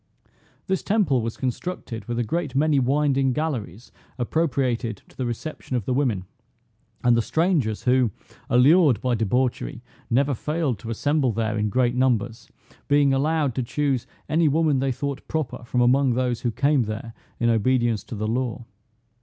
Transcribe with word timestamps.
This 0.65 0.81
temple 0.81 1.21
was 1.21 1.37
constructed 1.37 2.05
with 2.05 2.17
a 2.17 2.23
great 2.23 2.55
many 2.55 2.79
winding 2.79 3.33
galleries 3.33 3.91
appropriated 4.17 5.03
to 5.09 5.15
the 5.15 5.27
reception 5.27 5.75
of 5.75 5.85
the 5.85 5.93
women, 5.93 6.25
and 7.03 7.15
the 7.15 7.21
strangers 7.21 7.83
who, 7.83 8.09
allured 8.49 8.99
by 8.99 9.13
debauchery, 9.13 9.83
never 10.09 10.33
failed 10.33 10.79
to 10.79 10.89
assemble 10.89 11.31
there 11.31 11.55
in 11.55 11.69
great 11.69 11.93
numbers, 11.93 12.49
being 12.87 13.13
allowed 13.13 13.53
to 13.53 13.61
choose 13.61 14.07
any 14.27 14.47
woman 14.47 14.79
they 14.79 14.91
thought 14.91 15.27
proper 15.27 15.63
from 15.65 15.81
among 15.81 16.15
those 16.15 16.41
who 16.41 16.49
came 16.49 16.85
there 16.85 17.13
in 17.39 17.51
obedience 17.51 18.03
to 18.05 18.15
the 18.15 18.27
law. 18.27 18.65